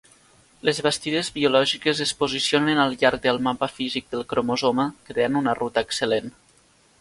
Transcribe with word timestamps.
Les 0.67 0.77
bastides 0.85 1.27
biològiques 1.35 2.01
es 2.05 2.13
posicionen 2.21 2.81
al 2.85 2.95
llarg 3.03 3.27
del 3.27 3.39
mapa 3.49 3.69
físic 3.75 4.09
del 4.15 4.25
cromosoma 4.33 4.87
creant 5.11 5.39
una 5.43 5.55
"ruta 5.61 5.85
excel·lent". 5.91 6.35